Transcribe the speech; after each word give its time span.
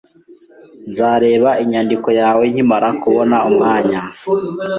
Nzareba 0.89 1.51
inyandiko 1.63 2.09
yawe 2.19 2.43
nkimara 2.51 2.89
kubona 3.01 3.37
umwanya. 3.49 4.01